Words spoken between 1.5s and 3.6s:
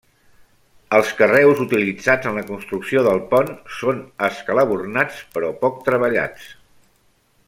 utilitzats en la construcció del pont